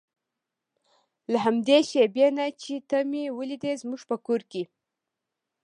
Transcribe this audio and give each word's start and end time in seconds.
له 1.31 1.37
همدې 1.45 1.77
شېبې 1.89 2.27
نه 2.37 2.45
چې 2.61 2.73
ته 2.89 2.97
مې 3.09 3.23
ولیدې 3.37 3.73
زموږ 3.81 4.01
په 4.09 4.15
کور 4.25 4.41
کې. 4.51 4.63